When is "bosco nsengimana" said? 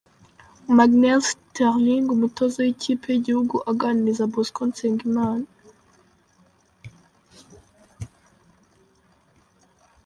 4.33-5.47